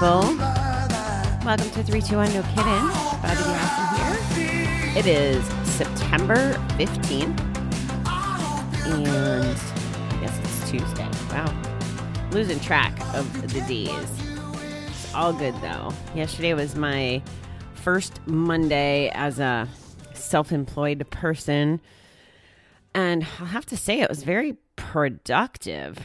people. 0.00 0.34
Welcome 1.44 1.68
to 1.72 1.82
321 1.82 2.32
No 2.32 2.40
Kiddin. 2.54 2.86
Bobbie 3.20 4.40
here. 4.40 4.96
It 4.96 5.06
is 5.06 5.44
September 5.68 6.54
15th. 6.78 7.38
And 8.86 9.06
I 9.06 10.20
guess 10.22 10.38
it's 10.38 10.70
Tuesday. 10.70 11.06
Wow. 11.28 11.54
Losing 12.30 12.58
track 12.60 12.98
of 13.14 13.42
the 13.42 13.60
days. 13.60 13.92
It's 14.88 15.14
all 15.14 15.34
good 15.34 15.54
though. 15.60 15.92
Yesterday 16.14 16.54
was 16.54 16.74
my 16.74 17.22
first 17.74 18.26
Monday 18.26 19.10
as 19.10 19.38
a 19.38 19.68
self 20.14 20.50
employed 20.50 21.06
person. 21.10 21.78
And 22.94 23.26
I'll 23.38 23.44
have 23.44 23.66
to 23.66 23.76
say, 23.76 24.00
it 24.00 24.08
was 24.08 24.22
very 24.22 24.56
productive. 24.76 25.98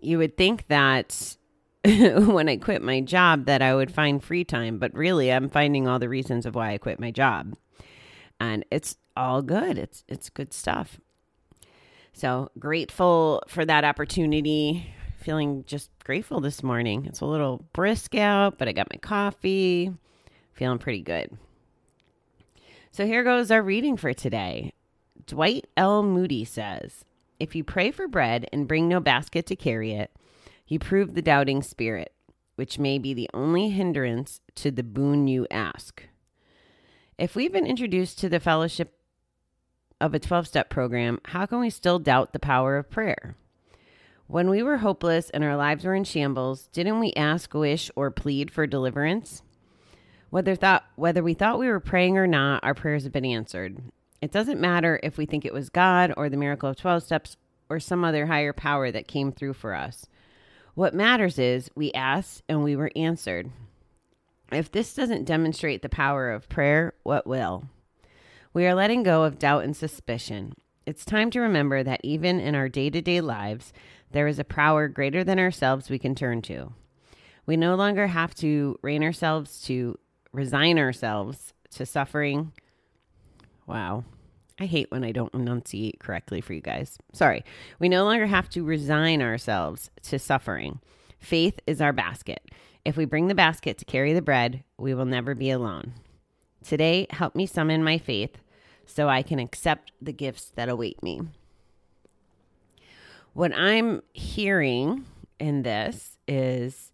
You 0.00 0.16
would 0.16 0.38
think 0.38 0.68
that 0.68 1.36
when 2.26 2.48
I 2.48 2.56
quit 2.56 2.80
my 2.80 3.00
job 3.00 3.44
that 3.44 3.60
I 3.60 3.74
would 3.74 3.92
find 3.92 4.24
free 4.24 4.44
time, 4.44 4.78
but 4.78 4.94
really 4.94 5.30
I'm 5.30 5.50
finding 5.50 5.86
all 5.86 5.98
the 5.98 6.08
reasons 6.08 6.46
of 6.46 6.54
why 6.54 6.72
I 6.72 6.78
quit 6.78 6.98
my 6.98 7.10
job. 7.10 7.54
And 8.40 8.64
it's 8.70 8.96
all 9.16 9.42
good. 9.42 9.76
It's 9.76 10.02
it's 10.08 10.30
good 10.30 10.52
stuff. 10.54 10.98
So, 12.14 12.50
grateful 12.58 13.42
for 13.48 13.64
that 13.64 13.84
opportunity. 13.84 14.94
Feeling 15.18 15.64
just 15.66 15.90
grateful 16.04 16.40
this 16.40 16.62
morning. 16.62 17.06
It's 17.06 17.20
a 17.20 17.26
little 17.26 17.66
brisk 17.72 18.14
out, 18.14 18.56
but 18.56 18.68
I 18.68 18.72
got 18.72 18.92
my 18.92 18.98
coffee. 18.98 19.92
Feeling 20.52 20.78
pretty 20.78 21.02
good. 21.02 21.36
So, 22.92 23.04
here 23.04 23.24
goes 23.24 23.50
our 23.50 23.62
reading 23.62 23.96
for 23.96 24.14
today. 24.14 24.72
Dwight 25.26 25.66
L. 25.76 26.02
Moody 26.02 26.44
says, 26.44 27.04
If 27.38 27.54
you 27.54 27.64
pray 27.64 27.90
for 27.90 28.08
bread 28.08 28.48
and 28.52 28.68
bring 28.68 28.88
no 28.88 29.00
basket 29.00 29.46
to 29.46 29.56
carry 29.56 29.92
it, 29.92 30.10
you 30.66 30.78
proved 30.78 31.14
the 31.14 31.22
doubting 31.22 31.62
spirit, 31.62 32.12
which 32.56 32.78
may 32.78 32.98
be 32.98 33.14
the 33.14 33.30
only 33.34 33.70
hindrance 33.70 34.40
to 34.56 34.70
the 34.70 34.82
boon 34.82 35.26
you 35.26 35.46
ask. 35.50 36.04
If 37.18 37.36
we've 37.36 37.52
been 37.52 37.66
introduced 37.66 38.18
to 38.20 38.28
the 38.28 38.40
fellowship 38.40 38.98
of 40.00 40.14
a 40.14 40.18
12 40.18 40.46
step 40.46 40.70
program, 40.70 41.20
how 41.26 41.46
can 41.46 41.60
we 41.60 41.70
still 41.70 41.98
doubt 41.98 42.32
the 42.32 42.38
power 42.38 42.76
of 42.76 42.90
prayer? 42.90 43.36
When 44.26 44.48
we 44.48 44.62
were 44.62 44.78
hopeless 44.78 45.30
and 45.30 45.44
our 45.44 45.56
lives 45.56 45.84
were 45.84 45.94
in 45.94 46.04
shambles, 46.04 46.68
didn't 46.68 46.98
we 46.98 47.12
ask, 47.12 47.52
wish, 47.52 47.90
or 47.94 48.10
plead 48.10 48.50
for 48.50 48.66
deliverance? 48.66 49.42
Whether 50.30 50.56
thought 50.56 50.84
whether 50.96 51.22
we 51.22 51.34
thought 51.34 51.58
we 51.58 51.68
were 51.68 51.78
praying 51.78 52.18
or 52.18 52.26
not, 52.26 52.64
our 52.64 52.74
prayers 52.74 53.04
have 53.04 53.12
been 53.12 53.24
answered. 53.24 53.80
It 54.20 54.32
doesn't 54.32 54.60
matter 54.60 54.98
if 55.02 55.18
we 55.18 55.26
think 55.26 55.44
it 55.44 55.52
was 55.52 55.68
God 55.68 56.12
or 56.16 56.28
the 56.28 56.36
miracle 56.36 56.70
of 56.70 56.76
12 56.76 57.02
steps 57.02 57.36
or 57.68 57.78
some 57.78 58.02
other 58.02 58.26
higher 58.26 58.52
power 58.52 58.90
that 58.90 59.06
came 59.06 59.30
through 59.30 59.52
for 59.52 59.74
us. 59.74 60.06
What 60.74 60.94
matters 60.94 61.38
is 61.38 61.70
we 61.76 61.92
asked 61.92 62.42
and 62.48 62.64
we 62.64 62.74
were 62.74 62.90
answered. 62.96 63.50
If 64.50 64.72
this 64.72 64.92
doesn't 64.94 65.24
demonstrate 65.24 65.82
the 65.82 65.88
power 65.88 66.32
of 66.32 66.48
prayer, 66.48 66.94
what 67.04 67.26
will? 67.26 67.64
We 68.52 68.66
are 68.66 68.74
letting 68.74 69.04
go 69.04 69.22
of 69.22 69.38
doubt 69.38 69.64
and 69.64 69.76
suspicion. 69.76 70.54
It's 70.84 71.04
time 71.04 71.30
to 71.30 71.40
remember 71.40 71.82
that 71.82 72.00
even 72.02 72.40
in 72.40 72.54
our 72.54 72.68
day 72.68 72.90
to 72.90 73.00
day 73.00 73.20
lives, 73.20 73.72
there 74.10 74.26
is 74.26 74.38
a 74.38 74.44
power 74.44 74.88
greater 74.88 75.22
than 75.24 75.38
ourselves 75.38 75.90
we 75.90 75.98
can 75.98 76.14
turn 76.14 76.42
to. 76.42 76.72
We 77.46 77.56
no 77.56 77.74
longer 77.74 78.08
have 78.08 78.34
to 78.36 78.78
rein 78.82 79.02
ourselves 79.02 79.62
to 79.62 79.98
resign 80.32 80.78
ourselves 80.78 81.52
to 81.70 81.86
suffering. 81.86 82.52
Wow. 83.66 84.04
I 84.58 84.66
hate 84.66 84.90
when 84.90 85.02
I 85.02 85.12
don't 85.12 85.34
enunciate 85.34 85.98
correctly 85.98 86.40
for 86.40 86.52
you 86.52 86.60
guys. 86.60 86.98
Sorry. 87.12 87.44
We 87.78 87.88
no 87.88 88.04
longer 88.04 88.26
have 88.26 88.48
to 88.50 88.64
resign 88.64 89.20
ourselves 89.20 89.90
to 90.02 90.18
suffering. 90.18 90.80
Faith 91.18 91.58
is 91.66 91.80
our 91.80 91.92
basket. 91.92 92.42
If 92.84 92.96
we 92.96 93.04
bring 93.04 93.28
the 93.28 93.34
basket 93.34 93.78
to 93.78 93.84
carry 93.84 94.12
the 94.12 94.22
bread, 94.22 94.62
we 94.78 94.94
will 94.94 95.06
never 95.06 95.34
be 95.34 95.50
alone. 95.50 95.94
Today, 96.62 97.06
help 97.10 97.34
me 97.34 97.46
summon 97.46 97.82
my 97.82 97.98
faith 97.98 98.38
so 98.86 99.08
I 99.08 99.22
can 99.22 99.38
accept 99.38 99.92
the 100.00 100.12
gifts 100.12 100.46
that 100.54 100.68
await 100.68 101.02
me. 101.02 101.22
What 103.32 103.52
I'm 103.54 104.02
hearing 104.12 105.06
in 105.40 105.62
this 105.62 106.16
is 106.28 106.92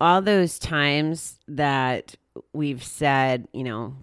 all 0.00 0.20
those 0.20 0.58
times 0.58 1.38
that 1.48 2.16
we've 2.52 2.84
said, 2.84 3.48
you 3.52 3.64
know, 3.64 3.94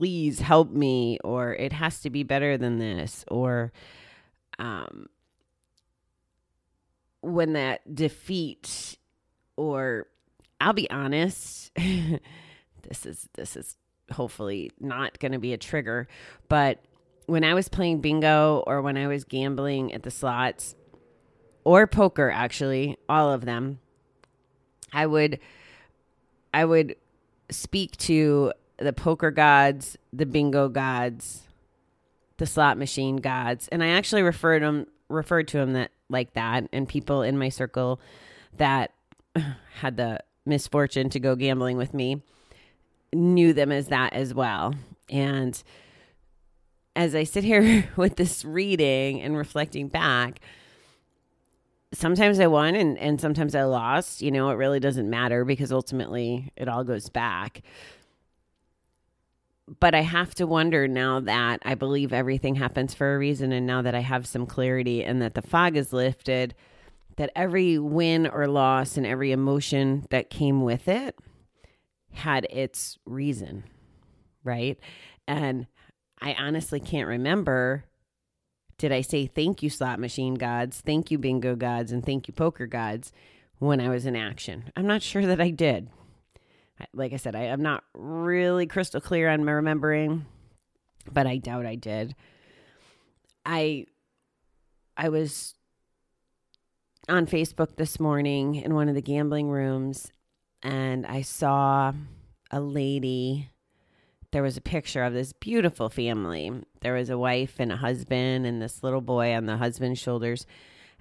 please 0.00 0.40
help 0.40 0.70
me, 0.70 1.18
or 1.22 1.52
it 1.52 1.74
has 1.74 2.00
to 2.00 2.08
be 2.08 2.22
better 2.22 2.56
than 2.56 2.78
this, 2.78 3.22
or 3.28 3.70
um, 4.58 5.10
when 7.20 7.52
that 7.52 7.94
defeat, 7.94 8.96
or 9.58 10.06
I'll 10.58 10.72
be 10.72 10.88
honest, 10.90 11.70
this 11.76 13.04
is 13.04 13.28
this 13.34 13.56
is 13.56 13.76
hopefully 14.10 14.70
not 14.80 15.18
going 15.18 15.32
to 15.32 15.38
be 15.38 15.52
a 15.52 15.58
trigger, 15.58 16.08
but 16.48 16.82
when 17.26 17.44
I 17.44 17.52
was 17.52 17.68
playing 17.68 18.00
bingo 18.00 18.64
or 18.66 18.80
when 18.80 18.96
I 18.96 19.06
was 19.06 19.24
gambling 19.24 19.92
at 19.92 20.02
the 20.02 20.10
slots 20.10 20.74
or 21.62 21.86
poker, 21.86 22.30
actually, 22.30 22.96
all 23.06 23.30
of 23.34 23.44
them, 23.44 23.80
I 24.94 25.04
would 25.04 25.40
I 26.54 26.64
would 26.64 26.96
speak 27.50 27.98
to 27.98 28.54
the 28.80 28.92
poker 28.92 29.30
gods, 29.30 29.96
the 30.12 30.26
bingo 30.26 30.68
gods, 30.68 31.42
the 32.38 32.46
slot 32.46 32.78
machine 32.78 33.16
gods, 33.16 33.68
and 33.68 33.82
I 33.82 33.88
actually 33.88 34.22
referred 34.22 34.62
them 34.62 34.86
referred 35.08 35.48
to 35.48 35.58
them 35.58 35.72
that 35.74 35.90
like 36.08 36.34
that, 36.34 36.68
and 36.72 36.88
people 36.88 37.22
in 37.22 37.38
my 37.38 37.48
circle 37.48 38.00
that 38.56 38.92
had 39.80 39.96
the 39.96 40.20
misfortune 40.46 41.10
to 41.10 41.20
go 41.20 41.36
gambling 41.36 41.76
with 41.76 41.94
me 41.94 42.22
knew 43.12 43.52
them 43.52 43.72
as 43.72 43.88
that 43.88 44.12
as 44.12 44.32
well. 44.34 44.74
And 45.08 45.60
as 46.94 47.14
I 47.14 47.24
sit 47.24 47.44
here 47.44 47.88
with 47.96 48.16
this 48.16 48.44
reading 48.44 49.20
and 49.20 49.36
reflecting 49.36 49.88
back, 49.88 50.40
sometimes 51.92 52.38
I 52.38 52.46
won 52.46 52.74
and, 52.74 52.96
and 52.98 53.20
sometimes 53.20 53.54
I 53.54 53.64
lost. 53.64 54.22
You 54.22 54.30
know, 54.30 54.50
it 54.50 54.54
really 54.54 54.80
doesn't 54.80 55.08
matter 55.08 55.44
because 55.44 55.72
ultimately 55.72 56.52
it 56.56 56.68
all 56.68 56.84
goes 56.84 57.08
back. 57.08 57.62
But 59.78 59.94
I 59.94 60.00
have 60.00 60.34
to 60.36 60.46
wonder 60.46 60.88
now 60.88 61.20
that 61.20 61.60
I 61.64 61.76
believe 61.76 62.12
everything 62.12 62.56
happens 62.56 62.92
for 62.92 63.14
a 63.14 63.18
reason, 63.18 63.52
and 63.52 63.66
now 63.66 63.82
that 63.82 63.94
I 63.94 64.00
have 64.00 64.26
some 64.26 64.46
clarity 64.46 65.04
and 65.04 65.22
that 65.22 65.34
the 65.34 65.42
fog 65.42 65.76
is 65.76 65.92
lifted, 65.92 66.54
that 67.16 67.30
every 67.36 67.78
win 67.78 68.26
or 68.26 68.48
loss 68.48 68.96
and 68.96 69.06
every 69.06 69.30
emotion 69.30 70.06
that 70.10 70.30
came 70.30 70.62
with 70.62 70.88
it 70.88 71.16
had 72.12 72.46
its 72.50 72.98
reason, 73.06 73.62
right? 74.42 74.78
And 75.28 75.66
I 76.20 76.34
honestly 76.34 76.80
can't 76.80 77.08
remember 77.08 77.84
did 78.80 78.92
I 78.92 79.02
say 79.02 79.26
thank 79.26 79.62
you, 79.62 79.68
slot 79.68 80.00
machine 80.00 80.36
gods, 80.36 80.80
thank 80.80 81.10
you, 81.10 81.18
bingo 81.18 81.54
gods, 81.54 81.92
and 81.92 82.02
thank 82.02 82.26
you, 82.26 82.32
poker 82.32 82.66
gods 82.66 83.12
when 83.58 83.78
I 83.78 83.90
was 83.90 84.06
in 84.06 84.16
action? 84.16 84.72
I'm 84.74 84.86
not 84.86 85.02
sure 85.02 85.26
that 85.26 85.38
I 85.38 85.50
did. 85.50 85.90
Like 86.92 87.12
I 87.12 87.16
said, 87.16 87.34
I, 87.34 87.44
am 87.44 87.62
not 87.62 87.84
really 87.94 88.66
crystal 88.66 89.00
clear 89.00 89.28
on 89.28 89.44
my 89.44 89.52
remembering, 89.52 90.26
but 91.12 91.26
I 91.26 91.38
doubt 91.38 91.66
I 91.66 91.74
did. 91.74 92.14
I 93.44 93.86
I 94.96 95.08
was 95.08 95.54
on 97.08 97.26
Facebook 97.26 97.76
this 97.76 97.98
morning 97.98 98.56
in 98.56 98.74
one 98.74 98.88
of 98.88 98.94
the 98.94 99.02
gambling 99.02 99.48
rooms 99.48 100.12
and 100.62 101.06
I 101.06 101.22
saw 101.22 101.92
a 102.50 102.60
lady 102.60 103.50
there 104.32 104.42
was 104.42 104.56
a 104.56 104.60
picture 104.60 105.02
of 105.02 105.12
this 105.12 105.32
beautiful 105.32 105.88
family. 105.88 106.52
There 106.82 106.94
was 106.94 107.10
a 107.10 107.18
wife 107.18 107.56
and 107.58 107.72
a 107.72 107.76
husband 107.76 108.46
and 108.46 108.62
this 108.62 108.82
little 108.82 109.00
boy 109.00 109.34
on 109.34 109.46
the 109.46 109.56
husband's 109.56 109.98
shoulders. 109.98 110.46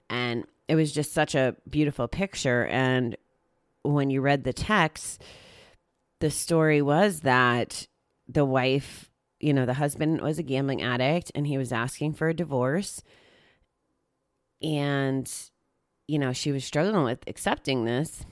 And 0.09 0.45
it 0.67 0.75
was 0.75 0.91
just 0.91 1.13
such 1.13 1.35
a 1.35 1.55
beautiful 1.69 2.07
picture. 2.07 2.65
And 2.65 3.15
when 3.83 4.09
you 4.09 4.21
read 4.21 4.43
the 4.43 4.53
text, 4.53 5.21
the 6.19 6.29
story 6.29 6.81
was 6.81 7.21
that 7.21 7.87
the 8.27 8.45
wife, 8.45 9.09
you 9.39 9.53
know, 9.53 9.65
the 9.65 9.75
husband 9.75 10.21
was 10.21 10.37
a 10.37 10.43
gambling 10.43 10.81
addict 10.81 11.31
and 11.33 11.47
he 11.47 11.57
was 11.57 11.71
asking 11.71 12.13
for 12.13 12.29
a 12.29 12.33
divorce. 12.33 13.01
And, 14.61 15.31
you 16.07 16.19
know, 16.19 16.33
she 16.33 16.51
was 16.51 16.65
struggling 16.65 17.03
with 17.03 17.23
accepting 17.27 17.85
this. 17.85 18.25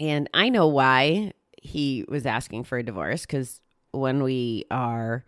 And 0.00 0.28
I 0.34 0.48
know 0.48 0.66
why 0.66 1.32
he 1.62 2.04
was 2.08 2.26
asking 2.26 2.64
for 2.64 2.78
a 2.78 2.82
divorce 2.82 3.22
because 3.22 3.60
when 3.92 4.22
we 4.22 4.64
are 4.70 5.24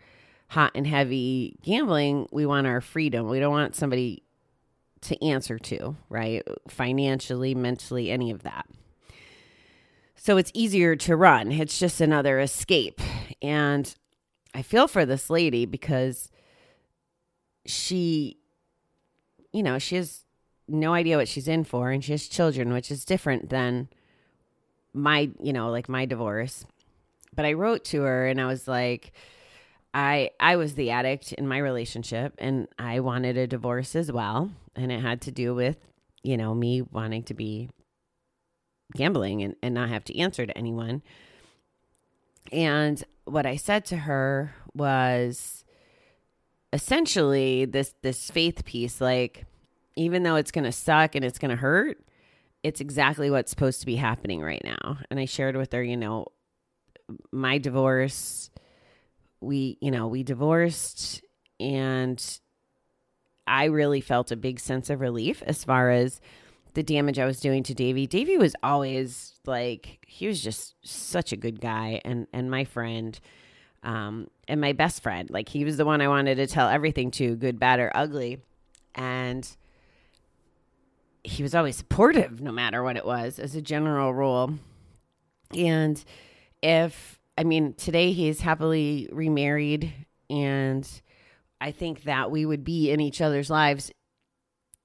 hot 0.48 0.72
and 0.74 0.86
heavy 0.86 1.56
gambling, 1.62 2.28
we 2.32 2.46
want 2.46 2.66
our 2.66 2.80
freedom. 2.80 3.28
We 3.28 3.40
don't 3.40 3.52
want 3.52 3.76
somebody 3.76 4.24
to 5.02 5.24
answer 5.24 5.58
to, 5.58 5.96
right? 6.08 6.42
Financially, 6.68 7.54
mentally, 7.54 8.10
any 8.10 8.30
of 8.30 8.42
that. 8.42 8.66
So 10.24 10.38
it's 10.38 10.50
easier 10.54 10.96
to 10.96 11.16
run. 11.16 11.52
It's 11.52 11.78
just 11.78 12.00
another 12.00 12.40
escape. 12.40 12.98
And 13.42 13.94
I 14.54 14.62
feel 14.62 14.88
for 14.88 15.04
this 15.04 15.28
lady 15.28 15.66
because 15.66 16.30
she, 17.66 18.38
you 19.52 19.62
know, 19.62 19.78
she 19.78 19.96
has 19.96 20.24
no 20.66 20.94
idea 20.94 21.18
what 21.18 21.28
she's 21.28 21.46
in 21.46 21.62
for 21.62 21.90
and 21.90 22.02
she 22.02 22.12
has 22.12 22.26
children, 22.26 22.72
which 22.72 22.90
is 22.90 23.04
different 23.04 23.50
than 23.50 23.88
my, 24.94 25.28
you 25.42 25.52
know, 25.52 25.68
like 25.68 25.90
my 25.90 26.06
divorce. 26.06 26.64
But 27.36 27.44
I 27.44 27.52
wrote 27.52 27.84
to 27.86 28.00
her 28.00 28.26
and 28.26 28.40
I 28.40 28.46
was 28.46 28.66
like, 28.66 29.12
I 29.92 30.30
I 30.40 30.56
was 30.56 30.74
the 30.74 30.90
addict 30.90 31.34
in 31.34 31.46
my 31.46 31.58
relationship 31.58 32.32
and 32.38 32.66
I 32.78 33.00
wanted 33.00 33.36
a 33.36 33.46
divorce 33.46 33.94
as 33.94 34.10
well. 34.10 34.52
And 34.74 34.90
it 34.90 35.02
had 35.02 35.20
to 35.22 35.30
do 35.30 35.54
with, 35.54 35.76
you 36.22 36.38
know, 36.38 36.54
me 36.54 36.80
wanting 36.80 37.24
to 37.24 37.34
be 37.34 37.68
gambling 38.96 39.42
and, 39.42 39.56
and 39.62 39.74
not 39.74 39.88
have 39.88 40.04
to 40.04 40.18
answer 40.18 40.46
to 40.46 40.56
anyone. 40.56 41.02
And 42.52 43.02
what 43.24 43.46
I 43.46 43.56
said 43.56 43.84
to 43.86 43.96
her 43.96 44.54
was 44.74 45.64
essentially 46.72 47.64
this 47.64 47.94
this 48.02 48.30
faith 48.30 48.64
piece, 48.64 49.00
like 49.00 49.46
even 49.96 50.22
though 50.22 50.36
it's 50.36 50.50
gonna 50.50 50.72
suck 50.72 51.14
and 51.14 51.24
it's 51.24 51.38
gonna 51.38 51.56
hurt, 51.56 51.98
it's 52.62 52.80
exactly 52.80 53.30
what's 53.30 53.50
supposed 53.50 53.80
to 53.80 53.86
be 53.86 53.96
happening 53.96 54.42
right 54.42 54.62
now. 54.64 54.98
And 55.10 55.20
I 55.20 55.24
shared 55.24 55.56
with 55.56 55.72
her, 55.72 55.82
you 55.82 55.96
know, 55.96 56.26
my 57.30 57.58
divorce, 57.58 58.50
we, 59.40 59.78
you 59.80 59.90
know, 59.90 60.06
we 60.06 60.22
divorced 60.22 61.22
and 61.60 62.22
I 63.46 63.64
really 63.66 64.00
felt 64.00 64.32
a 64.32 64.36
big 64.36 64.58
sense 64.58 64.90
of 64.90 65.00
relief 65.00 65.42
as 65.46 65.64
far 65.64 65.90
as 65.90 66.20
the 66.74 66.82
damage 66.82 67.18
I 67.18 67.24
was 67.24 67.40
doing 67.40 67.62
to 67.64 67.74
Davy. 67.74 68.06
Davy 68.06 68.36
was 68.36 68.54
always 68.62 69.34
like 69.46 69.98
he 70.06 70.26
was 70.26 70.42
just 70.42 70.74
such 70.82 71.32
a 71.32 71.36
good 71.36 71.60
guy 71.60 72.00
and 72.04 72.26
and 72.32 72.50
my 72.50 72.64
friend 72.64 73.18
um 73.82 74.28
and 74.48 74.60
my 74.60 74.72
best 74.72 75.02
friend. 75.02 75.30
Like 75.30 75.48
he 75.48 75.64
was 75.64 75.76
the 75.76 75.84
one 75.84 76.00
I 76.00 76.08
wanted 76.08 76.36
to 76.36 76.46
tell 76.46 76.68
everything 76.68 77.10
to, 77.12 77.36
good, 77.36 77.58
bad 77.58 77.80
or 77.80 77.90
ugly. 77.94 78.40
And 78.94 79.48
he 81.22 81.42
was 81.42 81.54
always 81.54 81.76
supportive 81.76 82.40
no 82.40 82.52
matter 82.52 82.82
what 82.82 82.96
it 82.96 83.06
was 83.06 83.38
as 83.38 83.54
a 83.54 83.62
general 83.62 84.12
rule. 84.12 84.54
And 85.56 86.02
if 86.62 87.20
I 87.38 87.44
mean 87.44 87.74
today 87.74 88.12
he's 88.12 88.40
happily 88.40 89.08
remarried 89.12 89.92
and 90.28 90.88
I 91.60 91.70
think 91.70 92.02
that 92.02 92.30
we 92.30 92.44
would 92.44 92.64
be 92.64 92.90
in 92.90 93.00
each 93.00 93.20
other's 93.20 93.48
lives 93.48 93.92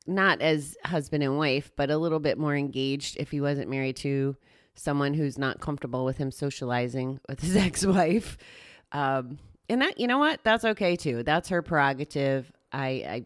not 0.09 0.41
as 0.41 0.75
husband 0.85 1.23
and 1.23 1.37
wife, 1.37 1.71
but 1.75 1.89
a 1.89 1.97
little 1.97 2.19
bit 2.19 2.37
more 2.37 2.55
engaged 2.55 3.17
if 3.17 3.31
he 3.31 3.39
wasn't 3.39 3.69
married 3.69 3.95
to 3.97 4.35
someone 4.75 5.13
who's 5.13 5.37
not 5.37 5.59
comfortable 5.59 6.05
with 6.05 6.17
him 6.17 6.31
socializing 6.31 7.19
with 7.29 7.41
his 7.41 7.55
ex-wife. 7.55 8.37
Um, 8.91 9.39
and 9.69 9.81
that, 9.81 9.99
you 9.99 10.07
know 10.07 10.17
what? 10.17 10.43
That's 10.43 10.65
okay 10.65 10.95
too. 10.95 11.23
That's 11.23 11.49
her 11.49 11.61
prerogative. 11.61 12.51
I, 12.71 13.25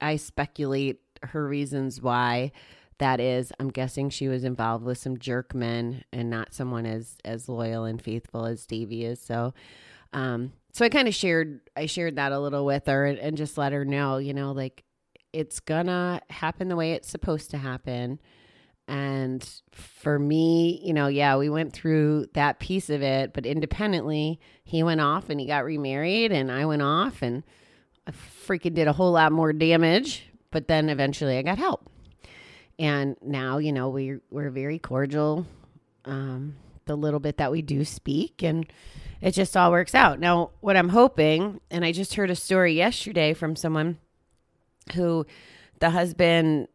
I, 0.00 0.08
I 0.12 0.16
speculate 0.16 1.00
her 1.22 1.46
reasons 1.48 2.02
why 2.02 2.52
that 2.98 3.20
is. 3.20 3.52
I'm 3.58 3.70
guessing 3.70 4.10
she 4.10 4.28
was 4.28 4.44
involved 4.44 4.84
with 4.84 4.98
some 4.98 5.18
jerk 5.18 5.54
men 5.54 6.04
and 6.12 6.30
not 6.30 6.54
someone 6.54 6.86
as 6.86 7.16
as 7.24 7.48
loyal 7.48 7.84
and 7.84 8.00
faithful 8.00 8.46
as 8.46 8.66
Davy 8.66 9.04
is. 9.04 9.20
So, 9.20 9.54
um, 10.12 10.52
so 10.72 10.84
I 10.84 10.88
kind 10.88 11.08
of 11.08 11.14
shared 11.14 11.60
I 11.76 11.86
shared 11.86 12.16
that 12.16 12.32
a 12.32 12.40
little 12.40 12.64
with 12.64 12.86
her 12.86 13.06
and, 13.06 13.18
and 13.18 13.36
just 13.36 13.58
let 13.58 13.72
her 13.72 13.84
know, 13.84 14.18
you 14.18 14.34
know, 14.34 14.52
like 14.52 14.84
it's 15.36 15.60
gonna 15.60 16.22
happen 16.30 16.68
the 16.68 16.76
way 16.76 16.92
it's 16.92 17.10
supposed 17.10 17.50
to 17.50 17.58
happen. 17.58 18.18
And 18.88 19.46
for 19.70 20.18
me, 20.18 20.80
you 20.82 20.94
know, 20.94 21.08
yeah, 21.08 21.36
we 21.36 21.50
went 21.50 21.74
through 21.74 22.28
that 22.32 22.58
piece 22.58 22.88
of 22.88 23.02
it, 23.02 23.34
but 23.34 23.44
independently, 23.44 24.40
he 24.64 24.82
went 24.82 25.02
off 25.02 25.28
and 25.28 25.38
he 25.38 25.46
got 25.46 25.64
remarried, 25.64 26.32
and 26.32 26.50
I 26.50 26.64
went 26.64 26.80
off 26.80 27.20
and 27.20 27.42
I 28.06 28.12
freaking 28.12 28.72
did 28.72 28.88
a 28.88 28.94
whole 28.94 29.12
lot 29.12 29.30
more 29.30 29.52
damage. 29.52 30.24
But 30.50 30.68
then 30.68 30.88
eventually 30.88 31.36
I 31.36 31.42
got 31.42 31.58
help. 31.58 31.90
And 32.78 33.16
now, 33.20 33.58
you 33.58 33.72
know, 33.72 33.90
we, 33.90 34.18
we're 34.30 34.50
very 34.50 34.78
cordial. 34.78 35.46
Um, 36.06 36.56
the 36.86 36.96
little 36.96 37.20
bit 37.20 37.36
that 37.36 37.50
we 37.50 37.60
do 37.60 37.84
speak, 37.84 38.42
and 38.42 38.64
it 39.20 39.32
just 39.32 39.56
all 39.56 39.70
works 39.70 39.94
out. 39.94 40.18
Now, 40.20 40.52
what 40.60 40.76
I'm 40.76 40.90
hoping, 40.90 41.60
and 41.70 41.84
I 41.84 41.92
just 41.92 42.14
heard 42.14 42.30
a 42.30 42.36
story 42.36 42.74
yesterday 42.74 43.34
from 43.34 43.56
someone 43.56 43.98
who 44.94 45.26
the 45.80 45.90
husband 45.90 46.68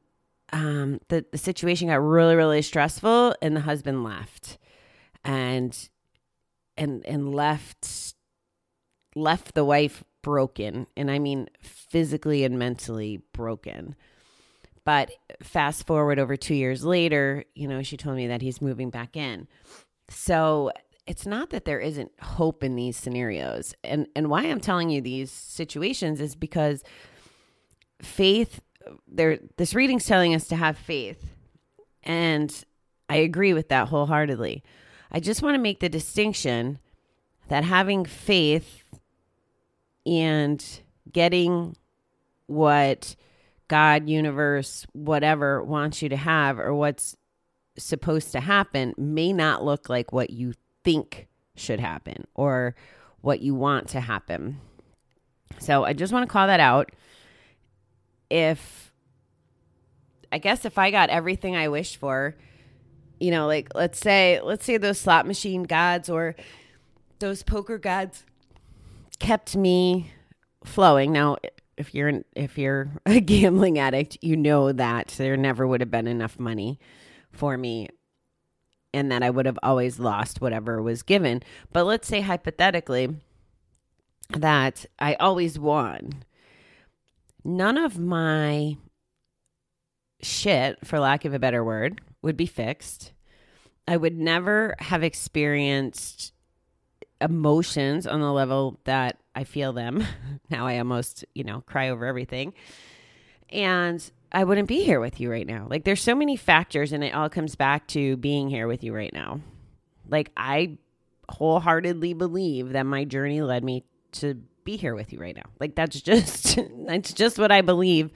um 0.53 0.99
the, 1.07 1.25
the 1.31 1.37
situation 1.37 1.87
got 1.87 1.95
really 2.01 2.35
really 2.35 2.61
stressful 2.61 3.35
and 3.41 3.55
the 3.55 3.61
husband 3.61 4.03
left. 4.03 4.57
And 5.23 5.77
and 6.77 7.05
and 7.05 7.33
left 7.33 8.15
left 9.15 9.53
the 9.53 9.65
wife 9.65 10.03
broken. 10.21 10.87
And 10.97 11.09
i 11.09 11.19
mean 11.19 11.47
physically 11.61 12.43
and 12.43 12.57
mentally 12.57 13.21
broken. 13.33 13.95
But 14.83 15.11
fast 15.43 15.85
forward 15.85 16.17
over 16.17 16.35
2 16.35 16.55
years 16.55 16.83
later 16.83 17.45
you 17.55 17.67
know 17.67 17.83
she 17.83 17.97
told 17.97 18.15
me 18.17 18.27
that 18.27 18.41
he's 18.41 18.61
moving 18.61 18.89
back 18.89 19.15
in. 19.15 19.47
So 20.09 20.71
it's 21.07 21.25
not 21.25 21.49
that 21.49 21.65
there 21.65 21.79
isn't 21.79 22.11
hope 22.21 22.63
in 22.63 22.75
these 22.75 22.97
scenarios. 22.97 23.73
And 23.83 24.07
and 24.15 24.29
why 24.29 24.43
i'm 24.43 24.59
telling 24.59 24.89
you 24.89 25.01
these 25.01 25.31
situations 25.31 26.19
is 26.19 26.35
because 26.35 26.83
faith 28.01 28.61
there 29.07 29.39
this 29.57 29.73
reading's 29.73 30.05
telling 30.05 30.33
us 30.33 30.47
to 30.47 30.55
have 30.55 30.77
faith. 30.77 31.33
And 32.03 32.63
i 33.09 33.15
agree 33.17 33.53
with 33.53 33.69
that 33.69 33.89
wholeheartedly. 33.89 34.63
I 35.11 35.19
just 35.19 35.41
want 35.41 35.55
to 35.55 35.61
make 35.61 35.79
the 35.79 35.89
distinction 35.89 36.79
that 37.49 37.63
having 37.63 38.05
faith 38.05 38.83
and 40.05 40.63
getting 41.11 41.75
what 42.47 43.15
god 43.67 44.09
universe 44.09 44.85
whatever 44.93 45.63
wants 45.63 46.01
you 46.01 46.09
to 46.09 46.17
have 46.17 46.59
or 46.59 46.73
what's 46.73 47.15
supposed 47.77 48.31
to 48.31 48.39
happen 48.39 48.93
may 48.97 49.31
not 49.31 49.63
look 49.63 49.89
like 49.89 50.11
what 50.11 50.29
you 50.29 50.53
think 50.83 51.27
should 51.55 51.79
happen 51.79 52.25
or 52.35 52.75
what 53.21 53.41
you 53.41 53.53
want 53.53 53.87
to 53.89 53.99
happen. 53.99 54.59
So 55.59 55.83
i 55.83 55.93
just 55.93 56.13
want 56.13 56.27
to 56.27 56.31
call 56.31 56.47
that 56.47 56.59
out 56.59 56.91
if 58.31 58.91
I 60.31 60.37
guess 60.37 60.63
if 60.63 60.77
I 60.77 60.89
got 60.89 61.09
everything 61.09 61.55
I 61.55 61.67
wished 61.67 61.97
for, 61.97 62.35
you 63.19 63.29
know, 63.29 63.45
like 63.45 63.75
let's 63.75 63.99
say 63.99 64.39
let's 64.41 64.65
say 64.65 64.77
those 64.77 64.97
slot 64.97 65.27
machine 65.27 65.63
gods 65.63 66.09
or 66.09 66.35
those 67.19 67.43
poker 67.43 67.77
gods 67.77 68.23
kept 69.19 69.55
me 69.55 70.11
flowing. 70.63 71.11
Now, 71.11 71.37
if 71.77 71.93
you're 71.93 72.07
an, 72.07 72.25
if 72.35 72.57
you're 72.57 72.91
a 73.05 73.19
gambling 73.19 73.77
addict, 73.77 74.17
you 74.21 74.37
know 74.37 74.71
that 74.71 75.13
there 75.17 75.37
never 75.37 75.67
would 75.67 75.81
have 75.81 75.91
been 75.91 76.07
enough 76.07 76.39
money 76.39 76.79
for 77.31 77.57
me 77.57 77.89
and 78.93 79.11
that 79.11 79.23
I 79.23 79.29
would 79.29 79.45
have 79.45 79.59
always 79.61 79.99
lost 79.99 80.41
whatever 80.41 80.81
was 80.81 81.03
given. 81.03 81.43
But 81.71 81.85
let's 81.85 82.07
say 82.07 82.21
hypothetically 82.21 83.15
that 84.29 84.85
I 84.99 85.15
always 85.15 85.59
won 85.59 86.23
none 87.43 87.77
of 87.77 87.97
my 87.99 88.77
shit, 90.21 90.85
for 90.85 90.99
lack 90.99 91.25
of 91.25 91.33
a 91.33 91.39
better 91.39 91.63
word, 91.63 92.01
would 92.21 92.37
be 92.37 92.45
fixed. 92.45 93.13
I 93.87 93.97
would 93.97 94.17
never 94.17 94.75
have 94.79 95.03
experienced 95.03 96.33
emotions 97.19 98.07
on 98.07 98.21
the 98.21 98.31
level 98.31 98.79
that 98.85 99.19
I 99.35 99.43
feel 99.43 99.73
them. 99.73 100.03
now 100.49 100.67
I 100.67 100.77
almost, 100.77 101.25
you 101.33 101.43
know, 101.43 101.61
cry 101.61 101.89
over 101.89 102.05
everything. 102.05 102.53
And 103.49 104.09
I 104.31 104.43
wouldn't 104.43 104.67
be 104.67 104.83
here 104.83 104.99
with 104.99 105.19
you 105.19 105.29
right 105.29 105.45
now. 105.45 105.67
Like 105.69 105.83
there's 105.83 106.01
so 106.01 106.15
many 106.15 106.35
factors 106.35 106.93
and 106.93 107.03
it 107.03 107.13
all 107.13 107.29
comes 107.29 107.55
back 107.55 107.87
to 107.87 108.17
being 108.17 108.49
here 108.49 108.67
with 108.67 108.83
you 108.83 108.93
right 108.93 109.13
now. 109.13 109.41
Like 110.07 110.31
I 110.37 110.77
wholeheartedly 111.29 112.13
believe 112.13 112.71
that 112.71 112.85
my 112.85 113.03
journey 113.03 113.41
led 113.41 113.63
me 113.63 113.83
to 114.13 114.41
be 114.63 114.77
here 114.77 114.95
with 114.95 115.11
you 115.13 115.19
right 115.19 115.35
now. 115.35 115.49
Like 115.59 115.75
that's 115.75 116.01
just 116.01 116.57
that's 116.85 117.13
just 117.13 117.37
what 117.37 117.51
I 117.51 117.61
believe 117.61 118.11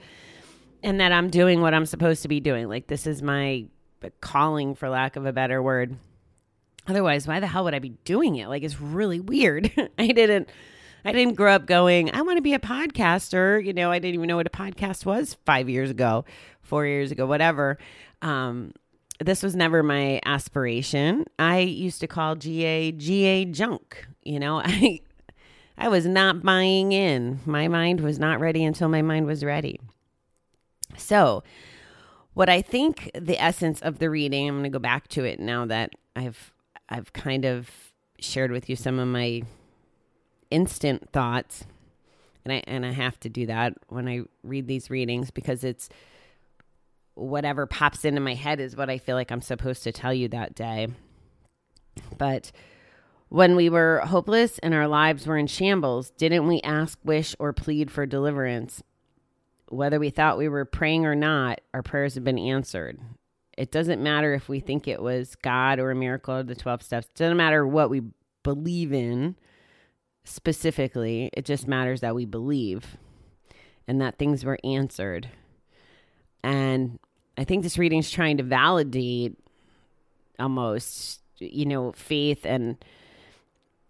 and 0.82 1.00
that 1.00 1.12
I'm 1.12 1.30
doing 1.30 1.60
what 1.60 1.74
I'm 1.74 1.86
supposed 1.86 2.22
to 2.22 2.28
be 2.28 2.40
doing. 2.40 2.68
Like 2.68 2.86
this 2.86 3.06
is 3.06 3.22
my 3.22 3.66
calling 4.20 4.74
for 4.74 4.88
lack 4.88 5.16
of 5.16 5.26
a 5.26 5.32
better 5.32 5.62
word. 5.62 5.96
Otherwise, 6.86 7.26
why 7.26 7.40
the 7.40 7.46
hell 7.46 7.64
would 7.64 7.74
I 7.74 7.80
be 7.80 7.90
doing 8.04 8.36
it? 8.36 8.48
Like 8.48 8.62
it's 8.62 8.80
really 8.80 9.20
weird. 9.20 9.70
I 9.98 10.08
didn't 10.08 10.48
I 11.04 11.12
didn't 11.12 11.34
grow 11.34 11.52
up 11.52 11.66
going, 11.66 12.12
I 12.14 12.22
want 12.22 12.36
to 12.36 12.42
be 12.42 12.54
a 12.54 12.58
podcaster. 12.58 13.64
You 13.64 13.72
know, 13.72 13.90
I 13.90 13.98
didn't 13.98 14.14
even 14.14 14.26
know 14.26 14.36
what 14.36 14.46
a 14.46 14.50
podcast 14.50 15.06
was 15.06 15.36
5 15.46 15.68
years 15.68 15.90
ago, 15.90 16.24
4 16.62 16.86
years 16.86 17.10
ago, 17.10 17.26
whatever. 17.26 17.78
Um 18.22 18.72
this 19.18 19.42
was 19.42 19.56
never 19.56 19.82
my 19.82 20.20
aspiration. 20.26 21.24
I 21.38 21.60
used 21.60 22.00
to 22.00 22.06
call 22.06 22.36
GA 22.36 22.92
GA 22.92 23.44
junk. 23.46 24.06
You 24.22 24.38
know, 24.38 24.58
I 24.64 25.00
I 25.78 25.88
was 25.88 26.06
not 26.06 26.42
buying 26.42 26.92
in. 26.92 27.40
My 27.44 27.68
mind 27.68 28.00
was 28.00 28.18
not 28.18 28.40
ready 28.40 28.64
until 28.64 28.88
my 28.88 29.02
mind 29.02 29.26
was 29.26 29.44
ready. 29.44 29.80
So, 30.96 31.42
what 32.34 32.48
I 32.48 32.62
think 32.62 33.10
the 33.14 33.42
essence 33.42 33.80
of 33.80 33.98
the 33.98 34.10
reading, 34.10 34.48
I'm 34.48 34.54
going 34.56 34.64
to 34.64 34.70
go 34.70 34.78
back 34.78 35.08
to 35.08 35.24
it 35.24 35.40
now 35.40 35.66
that 35.66 35.90
I've 36.14 36.52
I've 36.88 37.12
kind 37.12 37.44
of 37.44 37.70
shared 38.18 38.50
with 38.50 38.68
you 38.70 38.76
some 38.76 38.98
of 38.98 39.08
my 39.08 39.42
instant 40.50 41.10
thoughts. 41.12 41.64
And 42.44 42.52
I 42.52 42.62
and 42.66 42.86
I 42.86 42.92
have 42.92 43.18
to 43.20 43.28
do 43.28 43.46
that 43.46 43.74
when 43.88 44.08
I 44.08 44.22
read 44.42 44.68
these 44.68 44.88
readings 44.88 45.30
because 45.30 45.64
it's 45.64 45.88
whatever 47.14 47.66
pops 47.66 48.04
into 48.04 48.20
my 48.20 48.34
head 48.34 48.60
is 48.60 48.76
what 48.76 48.90
I 48.90 48.98
feel 48.98 49.16
like 49.16 49.30
I'm 49.30 49.40
supposed 49.40 49.82
to 49.84 49.92
tell 49.92 50.14
you 50.14 50.28
that 50.28 50.54
day. 50.54 50.88
But 52.18 52.52
when 53.28 53.56
we 53.56 53.68
were 53.68 54.00
hopeless 54.04 54.58
and 54.58 54.72
our 54.72 54.86
lives 54.86 55.26
were 55.26 55.36
in 55.36 55.46
shambles, 55.46 56.10
didn't 56.10 56.46
we 56.46 56.60
ask, 56.62 56.98
wish, 57.04 57.34
or 57.38 57.52
plead 57.52 57.90
for 57.90 58.06
deliverance? 58.06 58.82
Whether 59.68 59.98
we 59.98 60.10
thought 60.10 60.38
we 60.38 60.48
were 60.48 60.64
praying 60.64 61.06
or 61.06 61.16
not, 61.16 61.60
our 61.74 61.82
prayers 61.82 62.14
have 62.14 62.24
been 62.24 62.38
answered. 62.38 63.00
It 63.58 63.72
doesn't 63.72 64.02
matter 64.02 64.34
if 64.34 64.48
we 64.48 64.60
think 64.60 64.86
it 64.86 65.02
was 65.02 65.34
God 65.36 65.78
or 65.78 65.90
a 65.90 65.94
miracle 65.94 66.34
or 66.34 66.42
the 66.42 66.54
12 66.54 66.82
steps. 66.82 67.06
It 67.06 67.18
doesn't 67.18 67.36
matter 67.36 67.66
what 67.66 67.90
we 67.90 68.02
believe 68.42 68.92
in 68.92 69.34
specifically. 70.24 71.30
It 71.32 71.44
just 71.44 71.66
matters 71.66 72.02
that 72.02 72.14
we 72.14 72.26
believe 72.26 72.96
and 73.88 74.00
that 74.00 74.18
things 74.18 74.44
were 74.44 74.58
answered. 74.62 75.28
And 76.44 76.98
I 77.36 77.44
think 77.44 77.62
this 77.62 77.78
reading 77.78 77.98
is 77.98 78.10
trying 78.10 78.36
to 78.36 78.42
validate 78.44 79.36
almost, 80.38 81.22
you 81.38 81.66
know, 81.66 81.92
faith 81.92 82.44
and 82.44 82.76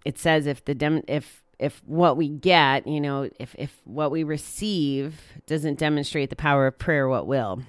it 0.06 0.18
says 0.20 0.46
if 0.46 0.64
the 0.64 0.74
dem- 0.74 1.02
if 1.08 1.42
if 1.58 1.82
what 1.84 2.16
we 2.16 2.28
get, 2.28 2.86
you 2.86 3.00
know, 3.00 3.28
if 3.40 3.56
if 3.58 3.80
what 3.84 4.12
we 4.12 4.22
receive 4.22 5.20
doesn't 5.46 5.80
demonstrate 5.80 6.30
the 6.30 6.36
power 6.36 6.68
of 6.68 6.78
prayer, 6.78 7.08
what 7.08 7.26
will? 7.26 7.62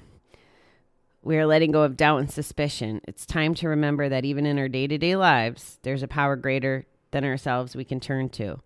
We 1.24 1.38
are 1.38 1.48
letting 1.48 1.72
go 1.72 1.82
of 1.82 1.98
doubt 1.98 2.20
and 2.20 2.30
suspicion. 2.30 3.02
It's 3.08 3.26
time 3.26 3.56
to 3.56 3.70
remember 3.70 4.08
that 4.08 4.24
even 4.24 4.46
in 4.46 4.60
our 4.60 4.70
day-to-day 4.70 5.16
lives, 5.16 5.80
there's 5.82 6.04
a 6.04 6.08
power 6.08 6.36
greater 6.36 6.86
than 7.10 7.24
ourselves 7.24 7.76
we 7.76 7.84
can 7.84 8.00
turn 8.00 8.30
to. 8.30 8.62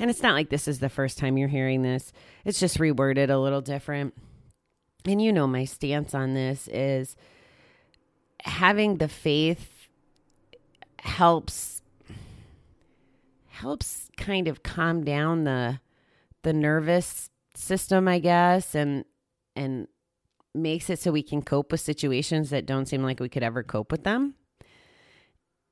And 0.00 0.10
it's 0.10 0.22
not 0.22 0.34
like 0.34 0.50
this 0.50 0.66
is 0.66 0.80
the 0.80 0.88
first 0.88 1.16
time 1.16 1.38
you're 1.38 1.46
hearing 1.46 1.82
this. 1.82 2.12
It's 2.44 2.58
just 2.58 2.78
reworded 2.78 3.30
a 3.30 3.38
little 3.38 3.60
different. 3.60 4.14
And 5.06 5.22
you 5.22 5.32
know 5.32 5.46
my 5.46 5.64
stance 5.64 6.12
on 6.12 6.34
this 6.34 6.66
is 6.66 7.14
having 8.40 8.96
the 8.96 9.08
faith 9.08 9.88
helps 10.98 11.81
helps 13.62 14.10
kind 14.16 14.48
of 14.48 14.64
calm 14.64 15.04
down 15.04 15.44
the 15.44 15.78
the 16.42 16.52
nervous 16.52 17.30
system, 17.54 18.08
I 18.08 18.18
guess, 18.18 18.74
and 18.74 19.04
and 19.54 19.86
makes 20.54 20.90
it 20.90 20.98
so 20.98 21.12
we 21.12 21.22
can 21.22 21.42
cope 21.42 21.70
with 21.70 21.80
situations 21.80 22.50
that 22.50 22.66
don't 22.66 22.86
seem 22.86 23.02
like 23.02 23.20
we 23.20 23.28
could 23.28 23.44
ever 23.44 23.62
cope 23.62 23.92
with 23.92 24.02
them. 24.02 24.34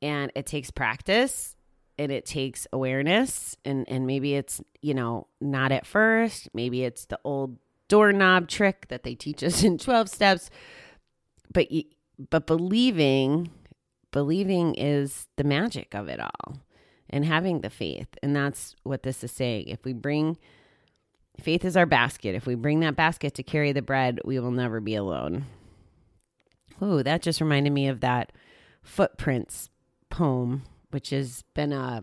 And 0.01 0.31
it 0.35 0.47
takes 0.47 0.71
practice 0.71 1.57
and 1.99 2.11
it 2.13 2.25
takes 2.25 2.67
awareness 2.73 3.57
and 3.65 3.85
and 3.89 4.07
maybe 4.07 4.35
it's, 4.35 4.61
you 4.81 4.95
know, 4.95 5.27
not 5.41 5.73
at 5.73 5.85
first, 5.85 6.49
maybe 6.55 6.85
it's 6.85 7.07
the 7.07 7.19
old 7.25 7.59
doorknob 7.89 8.47
trick 8.47 8.87
that 8.89 9.03
they 9.03 9.17
teach 9.17 9.43
us 9.43 9.65
in 9.69 9.79
12 9.79 10.09
steps. 10.09 10.49
But 11.53 11.67
but 12.31 12.47
believing 12.47 13.51
believing 14.13 14.75
is 14.77 15.27
the 15.37 15.45
magic 15.45 15.95
of 15.95 16.09
it 16.09 16.21
all 16.21 16.61
and 17.11 17.25
having 17.25 17.61
the 17.61 17.71
faith. 17.71 18.09
And 18.23 18.35
that's 18.35 18.77
what 18.85 19.03
this 19.03 19.23
is 19.23 19.33
saying. 19.33 19.67
If 19.67 19.85
we 19.85 19.93
bring 19.93 20.39
faith 21.39 21.65
is 21.65 21.77
our 21.77 21.87
basket, 21.87 22.35
if 22.35 22.47
we 22.47 22.55
bring 22.55 22.81
that 22.81 22.97
basket 22.97 23.35
to 23.35 23.43
carry 23.43 23.73
the 23.73 23.83
bread, 23.83 24.21
we 24.25 24.39
will 24.39 24.51
never 24.51 24.81
be 24.81 24.95
alone. 24.95 25.45
Ooh, 26.83 27.03
that 27.03 27.23
just 27.23 27.41
reminded 27.41 27.73
me 27.73 27.89
of 27.89 28.01
that 28.01 28.33
footprints 28.83 29.69
poem, 30.09 30.63
which 30.91 31.11
has 31.11 31.45
been 31.55 31.73
a, 31.73 32.03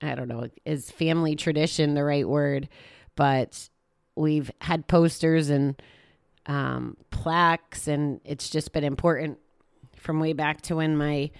I 0.00 0.14
don't 0.14 0.28
know, 0.28 0.48
is 0.64 0.90
family 0.90 1.36
tradition 1.36 1.94
the 1.94 2.04
right 2.04 2.26
word? 2.26 2.68
But 3.16 3.68
we've 4.14 4.50
had 4.60 4.86
posters 4.86 5.50
and 5.50 5.80
um, 6.46 6.96
plaques, 7.10 7.88
and 7.88 8.20
it's 8.24 8.48
just 8.48 8.72
been 8.72 8.84
important 8.84 9.38
from 9.96 10.20
way 10.20 10.32
back 10.32 10.62
to 10.62 10.76
when 10.76 10.96
my 10.96 11.30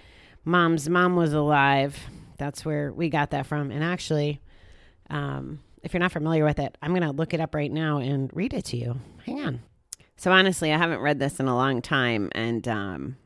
mom's 0.45 0.89
mom 0.89 1.17
was 1.17 1.33
alive 1.33 1.99
that's 2.39 2.65
where 2.65 2.93
we 2.93 3.11
got 3.11 3.31
that 3.31 3.47
from. 3.47 3.71
And 3.71 3.85
actually, 3.85 4.41
um, 5.11 5.61
if 5.83 5.93
you're 5.93 6.01
not 6.01 6.13
familiar 6.13 6.45
with 6.45 6.59
it, 6.59 6.77
I'm 6.83 6.91
going 6.91 7.03
to 7.03 7.11
look 7.11 7.35
it 7.35 7.41
up 7.41 7.55
right 7.55 7.71
now 7.71 7.99
and 7.99 8.31
read 8.35 8.55
it 8.55 8.65
to 8.67 8.77
you. 8.77 9.01
Hang 9.27 9.41
on. 9.41 9.61
So, 10.17 10.33
honestly, 10.33 10.73
I 10.73 10.79
haven't 10.79 11.01
read 11.01 11.21
this 11.21 11.39
in 11.39 11.47
a 11.47 11.55
long 11.55 11.81
time, 11.81 12.31
and 12.33 12.67
um, 12.67 13.17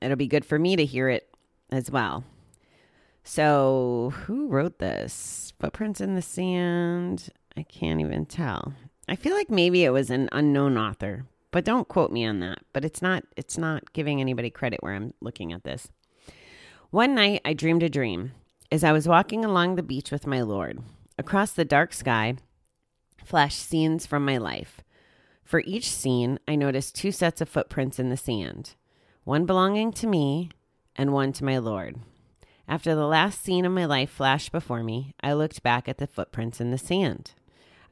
it'll 0.00 0.16
be 0.16 0.28
good 0.28 0.44
for 0.44 0.58
me 0.58 0.76
to 0.76 0.84
hear 0.84 1.08
it 1.08 1.28
as 1.70 1.90
well. 1.90 2.24
So, 3.24 4.12
who 4.24 4.46
wrote 4.46 4.78
this? 4.78 5.52
Footprints 5.58 6.00
in 6.00 6.14
the 6.14 6.22
Sand? 6.22 7.30
I 7.56 7.64
can't 7.64 8.00
even 8.00 8.26
tell. 8.26 8.74
I 9.08 9.16
feel 9.16 9.34
like 9.34 9.50
maybe 9.50 9.84
it 9.84 9.90
was 9.90 10.10
an 10.10 10.28
unknown 10.30 10.78
author, 10.78 11.26
but 11.50 11.64
don't 11.64 11.88
quote 11.88 12.12
me 12.12 12.24
on 12.24 12.38
that. 12.40 12.58
But 12.72 12.84
it's 12.84 13.02
not 13.02 13.24
it's 13.36 13.58
not 13.58 13.92
giving 13.92 14.20
anybody 14.20 14.50
credit 14.50 14.82
where 14.82 14.94
I'm 14.94 15.14
looking 15.20 15.52
at 15.52 15.64
this. 15.64 15.88
One 16.90 17.14
night 17.14 17.40
I 17.44 17.54
dreamed 17.54 17.82
a 17.82 17.88
dream 17.88 18.32
as 18.70 18.84
I 18.84 18.92
was 18.92 19.08
walking 19.08 19.44
along 19.44 19.74
the 19.74 19.82
beach 19.82 20.10
with 20.10 20.26
my 20.26 20.42
Lord. 20.42 20.80
Across 21.18 21.52
the 21.52 21.64
dark 21.64 21.92
sky 21.92 22.36
flashed 23.24 23.58
scenes 23.58 24.06
from 24.06 24.24
my 24.24 24.38
life. 24.38 24.80
For 25.44 25.60
each 25.60 25.90
scene, 25.90 26.38
I 26.46 26.56
noticed 26.56 26.94
two 26.94 27.12
sets 27.12 27.40
of 27.40 27.48
footprints 27.48 27.98
in 27.98 28.08
the 28.08 28.16
sand 28.16 28.74
one 29.24 29.44
belonging 29.44 29.92
to 29.92 30.06
me 30.06 30.50
and 30.94 31.12
one 31.12 31.32
to 31.32 31.44
my 31.44 31.58
Lord. 31.58 31.96
After 32.68 32.94
the 32.94 33.06
last 33.06 33.42
scene 33.42 33.64
of 33.64 33.72
my 33.72 33.84
life 33.84 34.10
flashed 34.10 34.52
before 34.52 34.82
me, 34.82 35.14
I 35.20 35.32
looked 35.32 35.62
back 35.62 35.88
at 35.88 35.98
the 35.98 36.06
footprints 36.06 36.60
in 36.60 36.70
the 36.70 36.78
sand. 36.78 37.32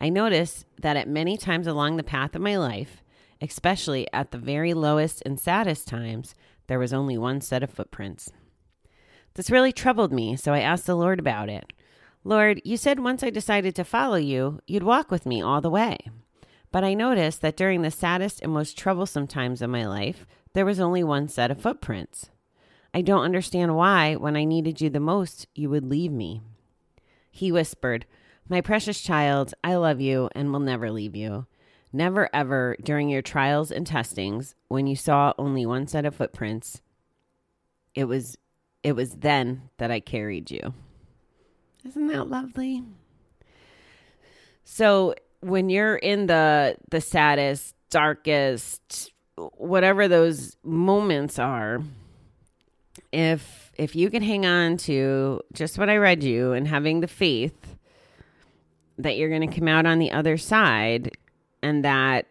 I 0.01 0.11
noticed 0.11 0.65
that 0.81 0.97
at 0.97 1.09
many 1.09 1.37
times 1.37 1.67
along 1.67 1.97
the 1.97 2.03
path 2.03 2.35
of 2.35 2.43
my 2.43 2.57
life, 2.57 3.03
especially 3.41 4.07
at 4.13 4.31
the 4.31 4.39
very 4.39 4.75
lowest 4.75 5.23
and 5.25 5.39
saddest 5.39 5.89
times, 5.89 6.35
there 6.67 6.79
was 6.79 6.93
only 6.93 7.19
one 7.19 7.41
set 7.41 7.63
of 7.63 7.71
footprints. 7.71 8.33
This 9.35 9.51
really 9.51 9.73
troubled 9.73 10.13
me, 10.13 10.37
so 10.37 10.53
I 10.53 10.61
asked 10.61 10.87
the 10.87 10.95
Lord 10.95 11.19
about 11.19 11.49
it. 11.49 11.73
Lord, 12.23 12.61
you 12.65 12.77
said 12.77 13.01
once 13.01 13.23
I 13.23 13.31
decided 13.31 13.75
to 13.77 13.85
follow 13.85 14.17
you, 14.17 14.61
you'd 14.67 14.83
walk 14.83 15.11
with 15.11 15.27
me 15.27 15.43
all 15.43 15.61
the 15.61 15.71
way. 15.71 15.99
But 16.71 16.85
I 16.85 16.95
noticed 16.95 17.41
that 17.43 17.57
during 17.57 17.83
the 17.83 17.91
saddest 17.91 18.41
and 18.43 18.53
most 18.53 18.79
troublesome 18.79 19.27
times 19.27 19.61
of 19.61 19.71
my 19.71 19.87
life, 19.87 20.27
there 20.55 20.65
was 20.65 20.81
only 20.81 21.05
one 21.05 21.29
set 21.29 21.51
of 21.51 21.61
footprints. 21.61 22.31
I 22.95 23.03
don't 23.03 23.25
understand 23.25 23.77
why, 23.77 24.15
when 24.15 24.37
I 24.37 24.45
needed 24.45 24.81
you 24.81 24.89
the 24.89 25.01
most, 25.01 25.49
you 25.55 25.69
would 25.69 25.85
leave 25.85 26.13
me. 26.13 26.41
He 27.31 27.51
whispered, 27.51 28.07
My 28.49 28.61
precious 28.61 29.01
child, 29.01 29.53
I 29.65 29.75
love 29.75 30.01
you 30.01 30.31
and 30.33 30.53
will 30.53 30.61
never 30.61 30.93
leave 30.93 31.17
you. 31.17 31.47
Never 31.93 32.29
ever 32.33 32.77
during 32.83 33.09
your 33.09 33.23
trials 33.23 33.73
and 33.73 33.87
testings, 33.87 34.55
when 34.69 34.87
you 34.87 34.95
saw 34.95 35.33
only 35.39 35.67
one 35.67 35.89
set 35.89 36.05
of 36.05 36.15
footprints, 36.15 36.81
it 37.95 38.05
was 38.05 38.37
it 38.85 38.95
was 38.95 39.11
then 39.17 39.63
that 39.79 39.91
I 39.91 39.99
carried 39.99 40.51
you. 40.51 40.75
Isn't 41.85 42.07
that 42.09 42.29
lovely? 42.29 42.83
So 44.65 45.15
when 45.41 45.71
you're 45.71 45.97
in 45.97 46.27
the 46.27 46.77
the 46.91 47.01
saddest, 47.01 47.75
darkest, 47.91 49.13
whatever 49.37 50.07
those 50.07 50.57
moments 50.63 51.39
are, 51.39 51.83
if 53.11 53.73
if 53.77 53.97
you 53.97 54.11
can 54.11 54.23
hang 54.23 54.47
on 54.47 54.77
to 54.77 55.41
just 55.53 55.79
what 55.79 55.89
I 55.89 55.97
read 55.97 56.23
you 56.23 56.53
and 56.53 56.69
having 56.69 57.01
the 57.01 57.09
faith 57.09 57.77
that 58.99 59.17
you're 59.17 59.31
going 59.31 59.49
to 59.49 59.59
come 59.59 59.67
out 59.67 59.87
on 59.87 59.99
the 59.99 60.13
other 60.13 60.37
side 60.37 61.11
and 61.63 61.85
that 61.85 62.27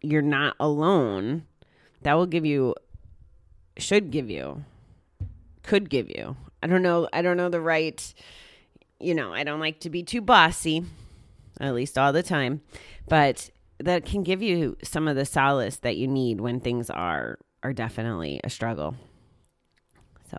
you're 0.00 0.20
not 0.20 0.56
alone, 0.58 1.44
that 2.00 2.14
will 2.14 2.26
give 2.26 2.44
you 2.44 2.74
should 3.78 4.10
give 4.10 4.28
you 4.28 4.64
could 5.62 5.90
give 5.90 6.08
you. 6.08 6.36
I 6.62 6.66
don't 6.66 6.82
know. 6.82 7.08
I 7.12 7.22
don't 7.22 7.36
know 7.36 7.48
the 7.48 7.60
right. 7.60 8.14
You 9.00 9.14
know, 9.14 9.32
I 9.32 9.44
don't 9.44 9.60
like 9.60 9.80
to 9.80 9.90
be 9.90 10.02
too 10.02 10.20
bossy, 10.20 10.84
at 11.60 11.74
least 11.74 11.98
all 11.98 12.12
the 12.12 12.22
time, 12.22 12.60
but 13.08 13.50
that 13.78 14.04
can 14.04 14.22
give 14.22 14.42
you 14.42 14.76
some 14.84 15.08
of 15.08 15.16
the 15.16 15.26
solace 15.26 15.76
that 15.78 15.96
you 15.96 16.06
need 16.06 16.40
when 16.40 16.60
things 16.60 16.88
are 16.88 17.38
are 17.64 17.72
definitely 17.72 18.40
a 18.44 18.50
struggle. 18.50 18.96
So, 20.30 20.38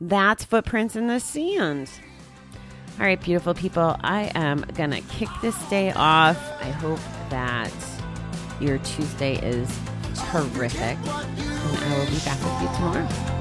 that's 0.00 0.44
footprints 0.44 0.96
in 0.96 1.06
the 1.06 1.20
sand. 1.20 1.90
All 2.98 3.04
right, 3.04 3.20
beautiful 3.20 3.52
people. 3.52 3.96
I 4.00 4.32
am 4.34 4.62
going 4.74 4.90
to 4.90 5.02
kick 5.02 5.28
this 5.42 5.56
day 5.68 5.92
off. 5.92 6.38
I 6.62 6.70
hope 6.70 7.00
that 7.28 7.72
your 8.58 8.78
Tuesday 8.78 9.36
is 9.46 9.68
terrific. 10.30 10.96
And 10.96 11.78
I 11.78 11.98
will 11.98 12.06
be 12.06 12.18
back 12.20 12.42
with 12.42 12.62
you 12.62 12.74
tomorrow. 12.74 13.35